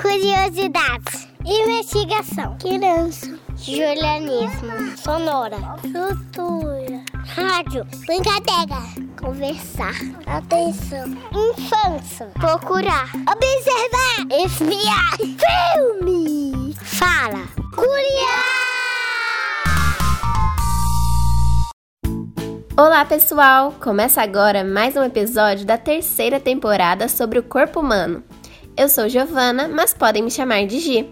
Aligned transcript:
Curiosidades. 0.00 1.28
Investigação. 1.44 2.56
Criança. 2.58 3.36
Julianismo. 3.56 4.96
Sonora. 4.96 5.56
Cultura. 5.80 7.02
Rádio. 7.26 7.84
Brincadeira. 8.06 8.80
Conversar. 9.20 9.94
Atenção. 10.26 11.08
Infância. 11.32 12.26
Procurar. 12.34 13.10
Observar. 13.26 14.44
Espiar. 14.44 15.16
Filme. 15.18 16.74
Fala. 16.76 17.48
Curiar. 17.74 18.58
Olá, 22.78 23.04
pessoal! 23.04 23.74
Começa 23.80 24.22
agora 24.22 24.62
mais 24.62 24.94
um 24.94 25.02
episódio 25.02 25.66
da 25.66 25.76
terceira 25.76 26.38
temporada 26.38 27.08
sobre 27.08 27.40
o 27.40 27.42
corpo 27.42 27.80
humano. 27.80 28.22
Eu 28.78 28.88
sou 28.88 29.08
Giovana, 29.08 29.66
mas 29.66 29.92
podem 29.92 30.22
me 30.22 30.30
chamar 30.30 30.64
de 30.64 30.78
Gi. 30.78 31.10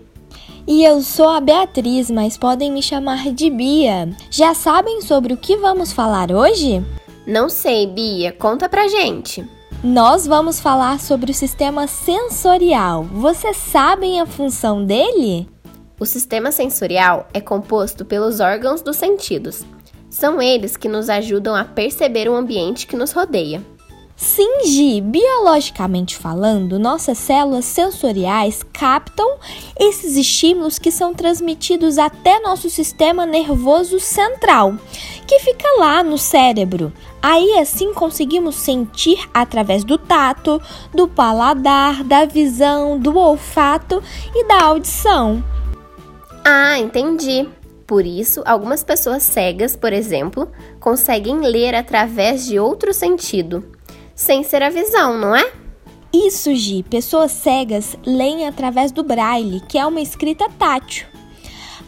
E 0.68 0.84
eu 0.84 1.02
sou 1.02 1.28
a 1.28 1.40
Beatriz, 1.40 2.08
mas 2.08 2.38
podem 2.38 2.70
me 2.70 2.80
chamar 2.80 3.32
de 3.32 3.50
Bia. 3.50 4.08
Já 4.30 4.54
sabem 4.54 5.02
sobre 5.02 5.32
o 5.32 5.36
que 5.36 5.56
vamos 5.56 5.92
falar 5.92 6.30
hoje? 6.30 6.80
Não 7.26 7.48
sei, 7.48 7.88
Bia, 7.88 8.30
conta 8.30 8.68
pra 8.68 8.86
gente. 8.86 9.44
Nós 9.82 10.28
vamos 10.28 10.60
falar 10.60 11.00
sobre 11.00 11.32
o 11.32 11.34
sistema 11.34 11.88
sensorial. 11.88 13.02
Vocês 13.02 13.56
sabem 13.56 14.20
a 14.20 14.26
função 14.26 14.84
dele? 14.84 15.48
O 15.98 16.06
sistema 16.06 16.52
sensorial 16.52 17.26
é 17.34 17.40
composto 17.40 18.04
pelos 18.04 18.38
órgãos 18.38 18.80
dos 18.80 18.94
sentidos. 18.94 19.64
São 20.08 20.40
eles 20.40 20.76
que 20.76 20.88
nos 20.88 21.08
ajudam 21.08 21.56
a 21.56 21.64
perceber 21.64 22.28
o 22.28 22.36
ambiente 22.36 22.86
que 22.86 22.94
nos 22.94 23.10
rodeia. 23.10 23.60
Sim, 24.16 24.64
Gi, 24.64 25.02
biologicamente 25.02 26.16
falando, 26.16 26.78
nossas 26.78 27.18
células 27.18 27.66
sensoriais 27.66 28.62
captam 28.72 29.36
esses 29.78 30.16
estímulos 30.16 30.78
que 30.78 30.90
são 30.90 31.12
transmitidos 31.12 31.98
até 31.98 32.40
nosso 32.40 32.70
sistema 32.70 33.26
nervoso 33.26 34.00
central, 34.00 34.74
que 35.26 35.38
fica 35.40 35.68
lá 35.78 36.02
no 36.02 36.16
cérebro. 36.16 36.90
Aí 37.20 37.58
assim 37.58 37.92
conseguimos 37.92 38.54
sentir 38.54 39.28
através 39.34 39.84
do 39.84 39.98
tato, 39.98 40.62
do 40.94 41.06
paladar, 41.06 42.02
da 42.02 42.24
visão, 42.24 42.98
do 42.98 43.18
olfato 43.18 44.02
e 44.34 44.48
da 44.48 44.62
audição. 44.62 45.44
Ah, 46.42 46.78
entendi. 46.78 47.46
Por 47.86 48.06
isso, 48.06 48.42
algumas 48.46 48.82
pessoas 48.82 49.22
cegas, 49.22 49.76
por 49.76 49.92
exemplo, 49.92 50.50
conseguem 50.80 51.40
ler 51.40 51.74
através 51.74 52.46
de 52.46 52.58
outro 52.58 52.92
sentido, 52.94 53.75
sem 54.16 54.42
ser 54.42 54.62
a 54.62 54.70
visão, 54.70 55.18
não 55.18 55.36
é? 55.36 55.52
Isso, 56.12 56.54
Gi. 56.54 56.82
Pessoas 56.82 57.30
cegas 57.30 57.96
leem 58.06 58.48
através 58.48 58.90
do 58.90 59.04
braille, 59.04 59.60
que 59.68 59.76
é 59.76 59.84
uma 59.84 60.00
escrita 60.00 60.48
tátil. 60.58 61.06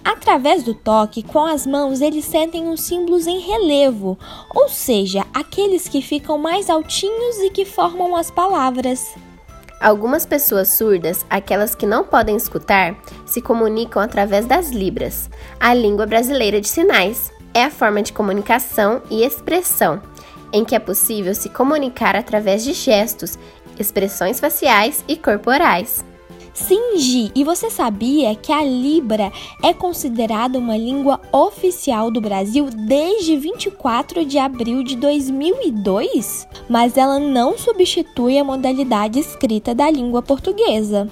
Através 0.04 0.62
do 0.62 0.74
toque, 0.74 1.22
com 1.22 1.44
as 1.44 1.66
mãos, 1.66 2.02
eles 2.02 2.26
sentem 2.26 2.68
os 2.68 2.82
símbolos 2.82 3.26
em 3.26 3.40
relevo, 3.40 4.18
ou 4.54 4.68
seja, 4.68 5.24
aqueles 5.32 5.88
que 5.88 6.02
ficam 6.02 6.36
mais 6.36 6.68
altinhos 6.68 7.38
e 7.38 7.50
que 7.50 7.64
formam 7.64 8.14
as 8.14 8.30
palavras. 8.30 9.14
Algumas 9.80 10.26
pessoas 10.26 10.68
surdas, 10.68 11.24
aquelas 11.30 11.74
que 11.74 11.86
não 11.86 12.04
podem 12.04 12.36
escutar, 12.36 12.96
se 13.24 13.40
comunicam 13.40 14.02
através 14.02 14.44
das 14.44 14.70
libras, 14.70 15.30
a 15.58 15.72
língua 15.72 16.04
brasileira 16.04 16.60
de 16.60 16.68
sinais. 16.68 17.32
É 17.54 17.64
a 17.64 17.70
forma 17.70 18.02
de 18.02 18.12
comunicação 18.12 19.00
e 19.10 19.24
expressão 19.24 20.02
em 20.52 20.64
que 20.64 20.74
é 20.74 20.78
possível 20.78 21.34
se 21.34 21.48
comunicar 21.48 22.16
através 22.16 22.64
de 22.64 22.72
gestos, 22.72 23.38
expressões 23.78 24.40
faciais 24.40 25.04
e 25.06 25.16
corporais. 25.16 26.04
Sim, 26.58 26.98
Gi, 26.98 27.30
e 27.36 27.44
você 27.44 27.70
sabia 27.70 28.34
que 28.34 28.52
a 28.52 28.64
Libra 28.64 29.30
é 29.62 29.72
considerada 29.72 30.58
uma 30.58 30.76
língua 30.76 31.20
oficial 31.30 32.10
do 32.10 32.20
Brasil 32.20 32.68
desde 32.68 33.36
24 33.36 34.24
de 34.24 34.38
abril 34.38 34.82
de 34.82 34.96
2002? 34.96 36.48
Mas 36.68 36.96
ela 36.96 37.20
não 37.20 37.56
substitui 37.56 38.38
a 38.38 38.44
modalidade 38.44 39.20
escrita 39.20 39.72
da 39.72 39.88
língua 39.88 40.20
portuguesa. 40.20 41.08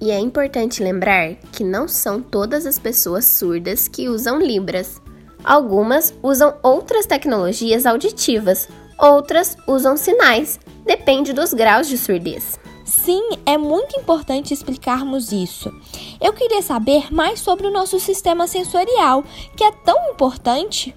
E 0.00 0.10
é 0.10 0.18
importante 0.18 0.82
lembrar 0.82 1.34
que 1.52 1.62
não 1.62 1.86
são 1.86 2.20
todas 2.20 2.64
as 2.64 2.78
pessoas 2.78 3.26
surdas 3.26 3.88
que 3.88 4.08
usam 4.08 4.38
Libras. 4.38 5.00
Algumas 5.46 6.12
usam 6.24 6.56
outras 6.60 7.06
tecnologias 7.06 7.86
auditivas, 7.86 8.68
outras 8.98 9.56
usam 9.64 9.96
sinais, 9.96 10.58
depende 10.84 11.32
dos 11.32 11.54
graus 11.54 11.86
de 11.86 11.96
surdez. 11.96 12.58
Sim, 12.84 13.22
é 13.46 13.56
muito 13.56 13.96
importante 13.98 14.52
explicarmos 14.52 15.30
isso. 15.30 15.72
Eu 16.20 16.32
queria 16.32 16.60
saber 16.62 17.14
mais 17.14 17.38
sobre 17.38 17.68
o 17.68 17.70
nosso 17.70 18.00
sistema 18.00 18.48
sensorial, 18.48 19.22
que 19.56 19.62
é 19.62 19.70
tão 19.70 20.10
importante. 20.10 20.96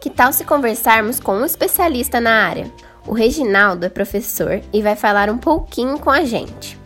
Que 0.00 0.08
tal 0.08 0.32
se 0.32 0.44
conversarmos 0.44 1.18
com 1.18 1.32
um 1.32 1.44
especialista 1.44 2.20
na 2.20 2.46
área? 2.46 2.72
O 3.04 3.12
Reginaldo 3.12 3.84
é 3.84 3.88
professor 3.88 4.62
e 4.72 4.80
vai 4.80 4.94
falar 4.94 5.28
um 5.28 5.38
pouquinho 5.38 5.98
com 5.98 6.10
a 6.10 6.24
gente. 6.24 6.78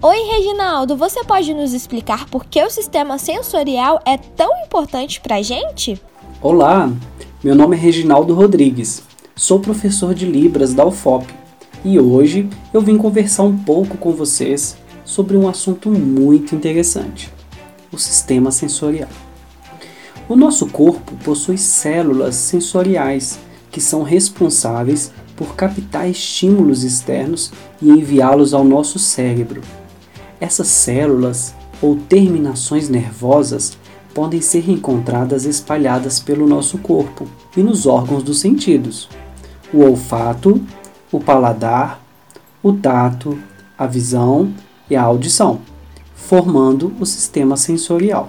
Oi, 0.00 0.18
Reginaldo, 0.30 0.96
você 0.96 1.24
pode 1.24 1.52
nos 1.52 1.72
explicar 1.72 2.28
por 2.28 2.44
que 2.44 2.62
o 2.62 2.70
sistema 2.70 3.18
sensorial 3.18 4.00
é 4.04 4.16
tão 4.16 4.50
importante 4.64 5.20
para 5.20 5.36
a 5.36 5.42
gente? 5.42 6.00
Olá, 6.42 6.92
meu 7.42 7.54
nome 7.54 7.76
é 7.76 7.80
Reginaldo 7.80 8.34
Rodrigues, 8.34 9.02
sou 9.34 9.58
professor 9.58 10.14
de 10.14 10.26
Libras 10.26 10.74
da 10.74 10.84
UFOP 10.84 11.26
e 11.82 11.98
hoje 11.98 12.46
eu 12.74 12.82
vim 12.82 12.98
conversar 12.98 13.44
um 13.44 13.56
pouco 13.56 13.96
com 13.96 14.12
vocês 14.12 14.76
sobre 15.02 15.34
um 15.34 15.48
assunto 15.48 15.88
muito 15.88 16.54
interessante: 16.54 17.32
o 17.90 17.96
sistema 17.96 18.50
sensorial. 18.50 19.08
O 20.28 20.36
nosso 20.36 20.66
corpo 20.66 21.16
possui 21.24 21.56
células 21.56 22.34
sensoriais 22.34 23.38
que 23.70 23.80
são 23.80 24.02
responsáveis 24.02 25.10
por 25.34 25.56
captar 25.56 26.06
estímulos 26.08 26.84
externos 26.84 27.50
e 27.80 27.88
enviá-los 27.88 28.52
ao 28.52 28.62
nosso 28.62 28.98
cérebro. 28.98 29.62
Essas 30.38 30.68
células 30.68 31.54
ou 31.80 31.96
terminações 31.96 32.88
nervosas 32.88 33.76
podem 34.14 34.40
ser 34.40 34.70
encontradas 34.70 35.44
espalhadas 35.44 36.18
pelo 36.18 36.46
nosso 36.46 36.78
corpo 36.78 37.28
e 37.56 37.62
nos 37.62 37.86
órgãos 37.86 38.22
dos 38.22 38.40
sentidos: 38.40 39.08
o 39.72 39.82
olfato, 39.82 40.60
o 41.12 41.20
paladar, 41.20 42.00
o 42.62 42.72
tato, 42.72 43.38
a 43.76 43.86
visão 43.86 44.52
e 44.88 44.96
a 44.96 45.02
audição, 45.02 45.60
formando 46.14 46.94
o 46.98 47.04
sistema 47.04 47.56
sensorial. 47.56 48.28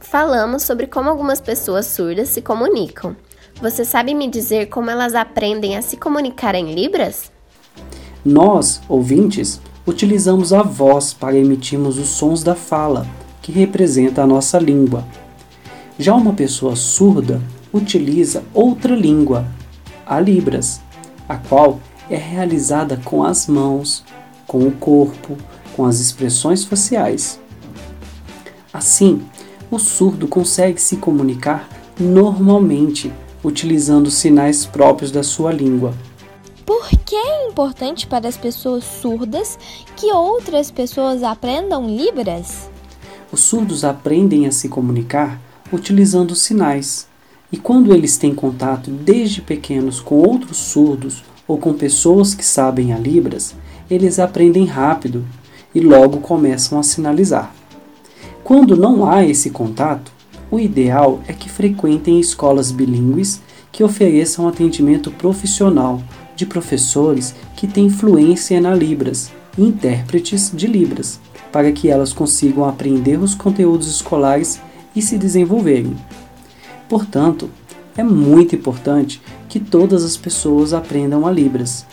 Falamos 0.00 0.64
sobre 0.64 0.86
como 0.86 1.08
algumas 1.08 1.40
pessoas 1.40 1.86
surdas 1.86 2.28
se 2.28 2.42
comunicam. 2.42 3.16
Você 3.60 3.84
sabe 3.84 4.12
me 4.12 4.28
dizer 4.28 4.66
como 4.66 4.90
elas 4.90 5.14
aprendem 5.14 5.76
a 5.76 5.82
se 5.82 5.96
comunicar 5.96 6.54
em 6.54 6.74
Libras? 6.74 7.30
Nós, 8.24 8.80
ouvintes, 8.88 9.60
utilizamos 9.86 10.52
a 10.52 10.62
voz 10.62 11.12
para 11.12 11.36
emitirmos 11.36 11.98
os 11.98 12.08
sons 12.08 12.42
da 12.42 12.54
fala, 12.54 13.06
que 13.40 13.50
representa 13.50 14.22
a 14.22 14.26
nossa 14.26 14.58
língua. 14.58 15.04
Já 15.98 16.14
uma 16.14 16.32
pessoa 16.32 16.76
surda 16.76 17.40
utiliza 17.72 18.44
outra 18.52 18.94
língua, 18.94 19.46
a 20.06 20.20
Libras, 20.20 20.80
a 21.28 21.36
qual 21.36 21.80
é 22.10 22.16
realizada 22.16 23.00
com 23.04 23.24
as 23.24 23.46
mãos, 23.46 24.04
com 24.46 24.66
o 24.66 24.72
corpo, 24.72 25.36
com 25.74 25.86
as 25.86 25.98
expressões 25.98 26.64
faciais. 26.64 27.40
Assim, 28.72 29.22
o 29.70 29.78
surdo 29.78 30.28
consegue 30.28 30.80
se 30.80 30.96
comunicar 30.96 31.68
normalmente 31.98 33.12
utilizando 33.42 34.10
sinais 34.10 34.64
próprios 34.66 35.10
da 35.10 35.22
sua 35.22 35.52
língua. 35.52 35.94
Por 36.64 36.88
que 36.88 37.16
é 37.16 37.48
importante 37.48 38.06
para 38.06 38.28
as 38.28 38.36
pessoas 38.36 38.84
surdas 38.84 39.58
que 39.96 40.12
outras 40.12 40.70
pessoas 40.70 41.22
aprendam 41.22 41.88
Libras? 41.88 42.70
Os 43.32 43.40
surdos 43.40 43.84
aprendem 43.84 44.46
a 44.46 44.52
se 44.52 44.68
comunicar 44.68 45.40
utilizando 45.72 46.36
sinais, 46.36 47.08
e 47.50 47.56
quando 47.56 47.94
eles 47.94 48.16
têm 48.16 48.34
contato 48.34 48.90
desde 48.90 49.40
pequenos 49.40 50.00
com 50.00 50.16
outros 50.16 50.58
surdos 50.58 51.24
ou 51.48 51.58
com 51.58 51.72
pessoas 51.72 52.34
que 52.34 52.44
sabem 52.44 52.92
a 52.92 52.98
Libras, 52.98 53.54
eles 53.90 54.18
aprendem 54.18 54.66
rápido 54.66 55.24
e 55.74 55.80
logo 55.80 56.18
começam 56.18 56.78
a 56.78 56.82
sinalizar. 56.82 57.52
Quando 58.44 58.76
não 58.76 59.10
há 59.10 59.24
esse 59.24 59.50
contato, 59.50 60.12
o 60.50 60.60
ideal 60.60 61.20
é 61.26 61.32
que 61.32 61.48
frequentem 61.48 62.20
escolas 62.20 62.70
bilíngues 62.70 63.40
que 63.72 63.82
ofereçam 63.82 64.46
atendimento 64.46 65.10
profissional 65.10 66.02
de 66.42 66.46
professores 66.46 67.36
que 67.56 67.68
têm 67.68 67.88
fluência 67.88 68.60
na 68.60 68.74
Libras 68.74 69.30
e 69.56 69.62
intérpretes 69.62 70.50
de 70.52 70.66
Libras, 70.66 71.20
para 71.52 71.70
que 71.70 71.88
elas 71.88 72.12
consigam 72.12 72.64
aprender 72.64 73.16
os 73.16 73.32
conteúdos 73.32 73.86
escolares 73.86 74.60
e 74.94 75.00
se 75.00 75.16
desenvolverem. 75.16 75.96
Portanto, 76.88 77.48
é 77.96 78.02
muito 78.02 78.56
importante 78.56 79.22
que 79.48 79.60
todas 79.60 80.02
as 80.02 80.16
pessoas 80.16 80.72
aprendam 80.72 81.24
a 81.26 81.30
Libras, 81.30 81.86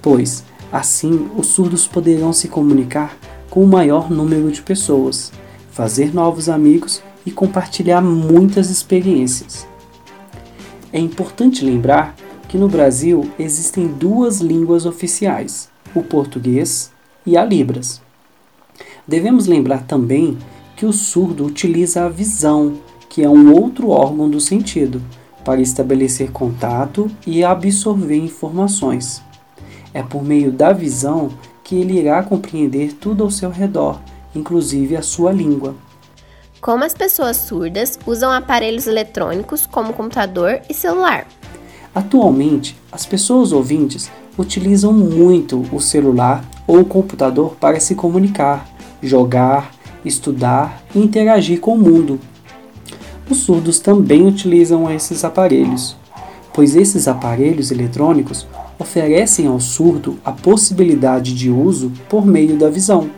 pois 0.00 0.44
assim 0.70 1.28
os 1.36 1.48
surdos 1.48 1.86
poderão 1.88 2.32
se 2.32 2.46
comunicar 2.46 3.16
com 3.50 3.64
o 3.64 3.66
maior 3.66 4.08
número 4.08 4.52
de 4.52 4.62
pessoas, 4.62 5.32
fazer 5.72 6.14
novos 6.14 6.48
amigos 6.48 7.02
e 7.24 7.32
compartilhar 7.32 8.00
muitas 8.00 8.70
experiências. 8.70 9.66
É 10.92 11.00
importante 11.00 11.64
lembrar 11.64 12.14
que 12.48 12.58
no 12.58 12.68
Brasil 12.68 13.30
existem 13.38 13.88
duas 13.88 14.40
línguas 14.40 14.86
oficiais, 14.86 15.68
o 15.94 16.02
português 16.02 16.90
e 17.24 17.36
a 17.36 17.44
Libras. 17.44 18.00
Devemos 19.06 19.46
lembrar 19.46 19.84
também 19.86 20.38
que 20.76 20.84
o 20.84 20.92
surdo 20.92 21.46
utiliza 21.46 22.04
a 22.04 22.08
visão, 22.08 22.80
que 23.08 23.22
é 23.22 23.28
um 23.28 23.52
outro 23.52 23.88
órgão 23.90 24.28
do 24.28 24.40
sentido, 24.40 25.02
para 25.44 25.60
estabelecer 25.60 26.32
contato 26.32 27.10
e 27.26 27.44
absorver 27.44 28.16
informações. 28.16 29.22
É 29.94 30.02
por 30.02 30.22
meio 30.22 30.52
da 30.52 30.72
visão 30.72 31.30
que 31.62 31.76
ele 31.76 31.98
irá 31.98 32.22
compreender 32.22 32.92
tudo 32.94 33.24
ao 33.24 33.30
seu 33.30 33.50
redor, 33.50 34.00
inclusive 34.34 34.96
a 34.96 35.02
sua 35.02 35.32
língua. 35.32 35.74
Como 36.60 36.84
as 36.84 36.92
pessoas 36.92 37.36
surdas 37.36 37.98
usam 38.06 38.32
aparelhos 38.32 38.86
eletrônicos 38.86 39.66
como 39.66 39.92
computador 39.92 40.60
e 40.68 40.74
celular? 40.74 41.26
Atualmente, 41.96 42.76
as 42.92 43.06
pessoas 43.06 43.52
ouvintes 43.52 44.10
utilizam 44.38 44.92
muito 44.92 45.64
o 45.72 45.80
celular 45.80 46.46
ou 46.66 46.80
o 46.80 46.84
computador 46.84 47.56
para 47.58 47.80
se 47.80 47.94
comunicar, 47.94 48.68
jogar, 49.02 49.74
estudar 50.04 50.82
e 50.94 50.98
interagir 50.98 51.58
com 51.58 51.72
o 51.72 51.78
mundo. 51.78 52.20
Os 53.30 53.38
surdos 53.38 53.80
também 53.80 54.26
utilizam 54.26 54.90
esses 54.90 55.24
aparelhos, 55.24 55.96
pois 56.52 56.76
esses 56.76 57.08
aparelhos 57.08 57.70
eletrônicos 57.70 58.46
oferecem 58.78 59.46
ao 59.46 59.58
surdo 59.58 60.18
a 60.22 60.32
possibilidade 60.32 61.34
de 61.34 61.50
uso 61.50 61.90
por 62.10 62.26
meio 62.26 62.58
da 62.58 62.68
visão, 62.68 63.08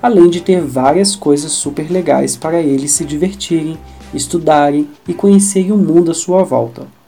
além 0.00 0.30
de 0.30 0.40
ter 0.40 0.60
várias 0.60 1.16
coisas 1.16 1.50
super 1.50 1.90
legais 1.90 2.36
para 2.36 2.62
eles 2.62 2.92
se 2.92 3.04
divertirem, 3.04 3.76
estudarem 4.14 4.86
e 5.08 5.12
conhecerem 5.12 5.72
o 5.72 5.76
mundo 5.76 6.12
à 6.12 6.14
sua 6.14 6.44
volta 6.44 7.01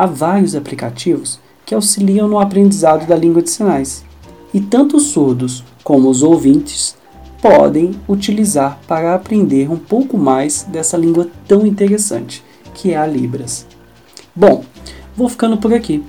há 0.00 0.06
vários 0.06 0.54
aplicativos 0.54 1.38
que 1.66 1.74
auxiliam 1.74 2.26
no 2.26 2.38
aprendizado 2.38 3.06
da 3.06 3.14
língua 3.14 3.42
de 3.42 3.50
sinais, 3.50 4.02
e 4.52 4.58
tanto 4.58 4.96
os 4.96 5.08
surdos 5.08 5.62
como 5.84 6.08
os 6.08 6.22
ouvintes 6.22 6.96
podem 7.42 7.92
utilizar 8.08 8.78
para 8.88 9.14
aprender 9.14 9.70
um 9.70 9.76
pouco 9.76 10.16
mais 10.16 10.62
dessa 10.62 10.96
língua 10.96 11.28
tão 11.46 11.66
interessante 11.66 12.42
que 12.72 12.92
é 12.92 12.96
a 12.96 13.06
Libras. 13.06 13.66
Bom, 14.34 14.64
vou 15.14 15.28
ficando 15.28 15.58
por 15.58 15.74
aqui. 15.74 16.02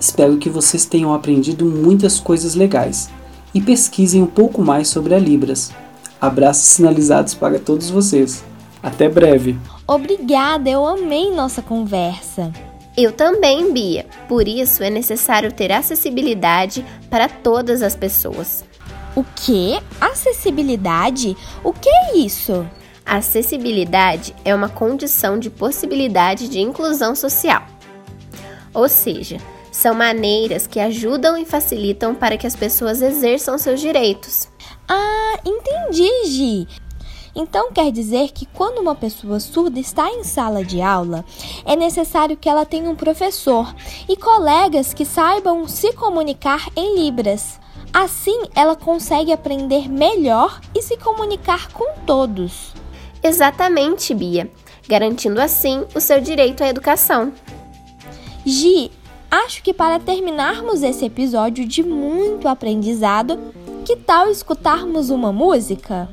Espero 0.00 0.36
que 0.36 0.50
vocês 0.50 0.84
tenham 0.84 1.14
aprendido 1.14 1.64
muitas 1.64 2.18
coisas 2.18 2.56
legais 2.56 3.08
e 3.54 3.60
pesquisem 3.60 4.20
um 4.20 4.26
pouco 4.26 4.60
mais 4.60 4.88
sobre 4.88 5.14
a 5.14 5.18
Libras. 5.18 5.70
Abraços 6.20 6.64
sinalizados 6.64 7.34
para 7.34 7.60
todos 7.60 7.88
vocês. 7.88 8.44
Até 8.82 9.08
breve. 9.08 9.56
Obrigada, 9.86 10.68
eu 10.68 10.84
amei 10.84 11.30
nossa 11.30 11.62
conversa. 11.62 12.52
Eu 12.96 13.12
também, 13.12 13.72
Bia. 13.72 14.06
Por 14.26 14.48
isso 14.48 14.82
é 14.82 14.88
necessário 14.88 15.52
ter 15.52 15.70
acessibilidade 15.70 16.84
para 17.10 17.28
todas 17.28 17.82
as 17.82 17.94
pessoas. 17.94 18.64
O 19.14 19.22
que? 19.22 19.78
Acessibilidade? 20.00 21.36
O 21.62 21.72
que 21.72 21.88
é 21.88 22.16
isso? 22.16 22.66
Acessibilidade 23.04 24.34
é 24.44 24.54
uma 24.54 24.68
condição 24.68 25.38
de 25.38 25.50
possibilidade 25.50 26.48
de 26.48 26.58
inclusão 26.58 27.14
social. 27.14 27.62
Ou 28.72 28.88
seja, 28.88 29.38
são 29.70 29.94
maneiras 29.94 30.66
que 30.66 30.80
ajudam 30.80 31.36
e 31.36 31.44
facilitam 31.44 32.14
para 32.14 32.36
que 32.36 32.46
as 32.46 32.56
pessoas 32.56 33.02
exerçam 33.02 33.58
seus 33.58 33.78
direitos. 33.78 34.48
Ah, 34.88 35.38
entendi, 35.44 36.08
Gi. 36.26 36.68
Então 37.38 37.70
quer 37.70 37.92
dizer 37.92 38.32
que 38.32 38.46
quando 38.46 38.78
uma 38.78 38.94
pessoa 38.94 39.38
surda 39.38 39.78
está 39.78 40.10
em 40.10 40.24
sala 40.24 40.64
de 40.64 40.80
aula, 40.80 41.22
é 41.66 41.76
necessário 41.76 42.34
que 42.34 42.48
ela 42.48 42.64
tenha 42.64 42.88
um 42.88 42.96
professor 42.96 43.74
e 44.08 44.16
colegas 44.16 44.94
que 44.94 45.04
saibam 45.04 45.68
se 45.68 45.92
comunicar 45.92 46.66
em 46.74 46.98
Libras. 46.98 47.60
Assim, 47.92 48.44
ela 48.54 48.74
consegue 48.74 49.32
aprender 49.32 49.86
melhor 49.86 50.60
e 50.74 50.80
se 50.80 50.96
comunicar 50.96 51.70
com 51.72 52.00
todos. 52.06 52.72
Exatamente, 53.22 54.14
Bia, 54.14 54.50
garantindo 54.88 55.40
assim 55.40 55.84
o 55.94 56.00
seu 56.00 56.20
direito 56.22 56.64
à 56.64 56.68
educação. 56.68 57.32
Gi, 58.46 58.90
acho 59.30 59.62
que 59.62 59.74
para 59.74 60.00
terminarmos 60.00 60.82
esse 60.82 61.04
episódio 61.04 61.66
de 61.66 61.82
muito 61.82 62.48
aprendizado, 62.48 63.38
que 63.84 63.94
tal 63.94 64.30
escutarmos 64.30 65.10
uma 65.10 65.32
música? 65.32 66.08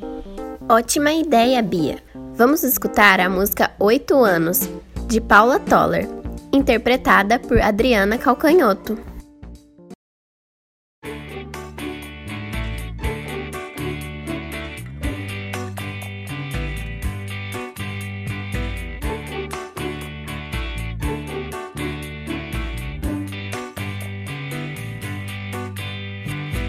Ótima 0.68 1.12
ideia, 1.12 1.60
Bia. 1.60 2.02
Vamos 2.36 2.64
escutar 2.64 3.20
a 3.20 3.28
música 3.28 3.72
Oito 3.78 4.24
Anos, 4.24 4.60
de 5.06 5.20
Paula 5.20 5.60
Toller, 5.60 6.08
interpretada 6.54 7.38
por 7.38 7.60
Adriana 7.60 8.16
Calcanhoto. 8.16 8.98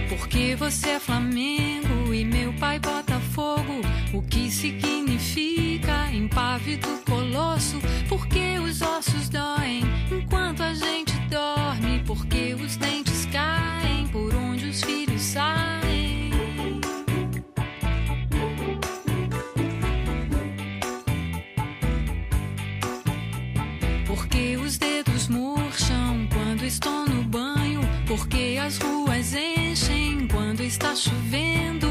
Porque 0.09 0.53
você 0.57 0.89
é 0.89 0.99
Flamengo 0.99 1.64
que 4.45 4.51
significa 4.51 6.11
impávido 6.11 6.87
colosso? 7.09 7.79
Porque 8.07 8.59
os 8.59 8.79
ossos 8.79 9.27
doem 9.27 9.81
enquanto 10.11 10.61
a 10.61 10.71
gente 10.71 11.13
dorme. 11.31 12.03
Porque 12.05 12.53
os 12.53 12.77
dentes 12.77 13.25
caem 13.31 14.07
por 14.09 14.35
onde 14.35 14.65
os 14.67 14.83
filhos 14.83 15.21
saem. 15.21 16.29
Porque 24.05 24.57
os 24.57 24.77
dedos 24.77 25.27
murcham 25.27 26.27
quando 26.31 26.63
estou 26.65 27.07
no 27.07 27.23
banho. 27.23 27.81
Porque 28.05 28.59
as 28.63 28.77
ruas 28.77 29.33
enchem 29.33 30.27
quando 30.27 30.61
está 30.61 30.95
chovendo. 30.95 31.84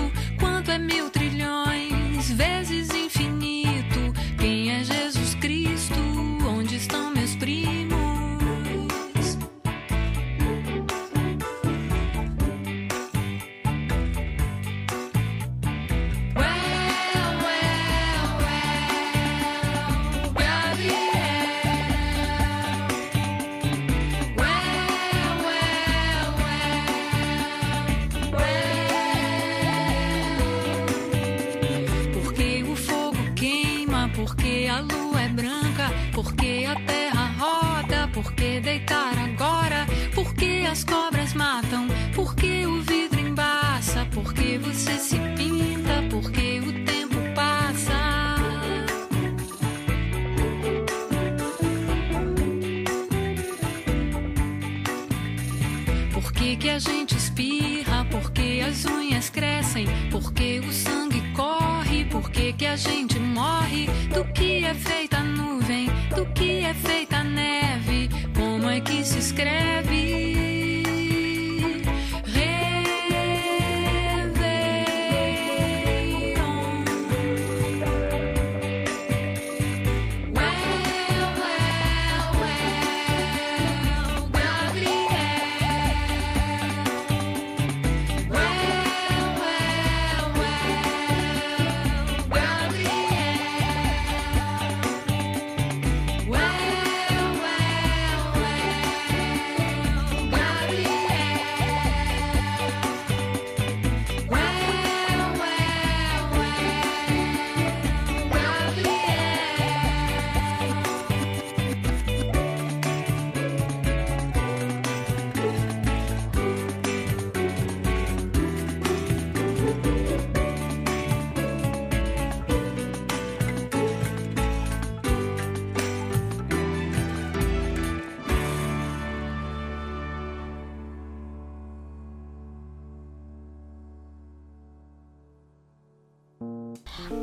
Que 66.33 66.65
é 66.65 66.75
feita 66.75 67.17
a 67.19 67.25
neve? 67.25 68.09
Como 68.35 68.71
é 68.71 68.81
que 68.81 69.05
se 69.05 69.19
escreve? 69.19 70.04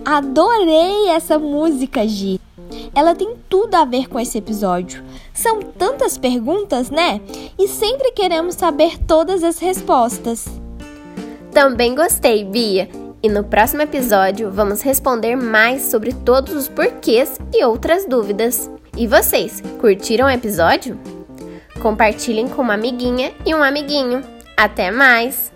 Adorei 0.03 1.09
essa 1.09 1.37
música, 1.39 2.07
Gi. 2.07 2.39
Ela 2.93 3.15
tem 3.15 3.35
tudo 3.49 3.75
a 3.75 3.85
ver 3.85 4.07
com 4.07 4.19
esse 4.19 4.37
episódio. 4.37 5.03
São 5.33 5.61
tantas 5.61 6.17
perguntas, 6.17 6.89
né? 6.89 7.21
E 7.57 7.67
sempre 7.67 8.11
queremos 8.11 8.55
saber 8.55 8.97
todas 8.99 9.43
as 9.43 9.59
respostas. 9.59 10.47
Também 11.51 11.95
gostei, 11.95 12.43
Bia. 12.43 12.89
E 13.23 13.29
no 13.29 13.43
próximo 13.43 13.83
episódio 13.83 14.51
vamos 14.51 14.81
responder 14.81 15.35
mais 15.35 15.83
sobre 15.83 16.11
todos 16.11 16.53
os 16.53 16.67
porquês 16.67 17.37
e 17.53 17.63
outras 17.63 18.05
dúvidas. 18.05 18.69
E 18.97 19.05
vocês, 19.05 19.61
curtiram 19.79 20.25
o 20.25 20.29
episódio? 20.29 20.99
Compartilhem 21.81 22.47
com 22.47 22.61
uma 22.61 22.73
amiguinha 22.73 23.31
e 23.45 23.53
um 23.53 23.63
amiguinho. 23.63 24.23
Até 24.57 24.91
mais! 24.91 25.51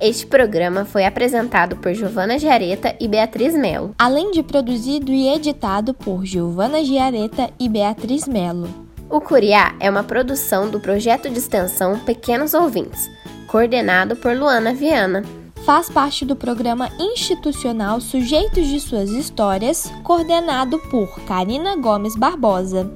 Este 0.00 0.26
programa 0.26 0.86
foi 0.86 1.04
apresentado 1.04 1.76
por 1.76 1.92
Giovana 1.92 2.38
Giareta 2.38 2.96
e 2.98 3.06
Beatriz 3.06 3.54
Melo. 3.54 3.94
Além 3.98 4.30
de 4.30 4.42
produzido 4.42 5.12
e 5.12 5.28
editado 5.28 5.92
por 5.92 6.24
Giovana 6.24 6.82
Giareta 6.82 7.50
e 7.60 7.68
Beatriz 7.68 8.26
Melo. 8.26 8.66
O 9.10 9.20
Curiá 9.20 9.74
é 9.78 9.90
uma 9.90 10.02
produção 10.02 10.70
do 10.70 10.80
projeto 10.80 11.28
de 11.28 11.38
extensão 11.38 11.98
Pequenos 11.98 12.54
Ouvintes, 12.54 13.10
coordenado 13.46 14.16
por 14.16 14.34
Luana 14.34 14.72
Viana. 14.72 15.22
Faz 15.66 15.90
parte 15.90 16.24
do 16.24 16.34
programa 16.34 16.88
institucional 16.98 18.00
Sujeitos 18.00 18.68
de 18.68 18.80
Suas 18.80 19.10
Histórias, 19.10 19.92
coordenado 20.02 20.78
por 20.90 21.20
Karina 21.26 21.76
Gomes 21.76 22.16
Barbosa 22.16 22.90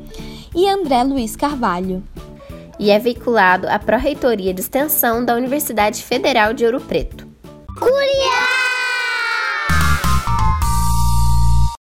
e 0.57 0.67
André 0.67 1.03
Luiz 1.05 1.37
Carvalho 1.37 2.03
e 2.79 2.91
é 2.91 2.99
veiculado 2.99 3.69
à 3.69 3.79
Pró-Reitoria 3.79 4.53
de 4.53 4.61
Extensão 4.61 5.25
da 5.25 5.35
Universidade 5.35 6.03
Federal 6.03 6.53
de 6.53 6.65
Ouro 6.65 6.81
Preto. 6.81 7.27
Curiá! 7.79 8.64